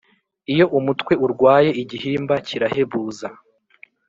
Iyo 0.53 0.65
umutwe 0.77 1.13
urwaye 1.25 1.69
igihimba 1.81 2.33
kirahebuza 2.47 3.27